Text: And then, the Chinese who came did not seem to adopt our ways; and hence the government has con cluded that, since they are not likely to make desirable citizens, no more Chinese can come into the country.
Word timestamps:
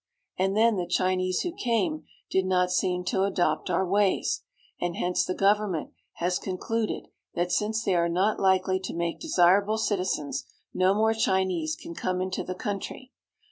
And 0.35 0.57
then, 0.57 0.77
the 0.77 0.87
Chinese 0.87 1.41
who 1.41 1.53
came 1.53 2.05
did 2.31 2.43
not 2.47 2.71
seem 2.71 3.03
to 3.03 3.21
adopt 3.21 3.69
our 3.69 3.85
ways; 3.85 4.41
and 4.79 4.95
hence 4.95 5.23
the 5.23 5.35
government 5.35 5.91
has 6.13 6.39
con 6.39 6.57
cluded 6.57 7.07
that, 7.35 7.51
since 7.51 7.83
they 7.83 7.93
are 7.93 8.09
not 8.09 8.39
likely 8.39 8.79
to 8.79 8.95
make 8.95 9.19
desirable 9.19 9.77
citizens, 9.77 10.47
no 10.73 10.95
more 10.95 11.13
Chinese 11.13 11.75
can 11.75 11.93
come 11.93 12.19
into 12.19 12.43
the 12.43 12.55
country. 12.55 13.11